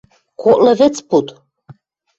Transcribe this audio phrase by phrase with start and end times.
[0.41, 1.27] Коклы вӹц пуд!